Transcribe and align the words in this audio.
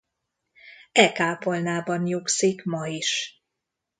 E 0.93 1.11
kápolnában 1.11 2.01
nyugszik 2.01 2.63
ma 2.63 2.87
is. 2.87 3.41